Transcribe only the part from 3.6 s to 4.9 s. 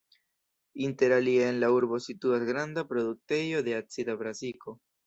de acida brasiko.